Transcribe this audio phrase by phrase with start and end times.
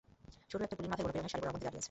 [0.49, 1.79] সরু একটা গলির মাথায় গোলাপি রঙের শাড়ি পরে অবন্তী দাঁড়িয়ে আছে।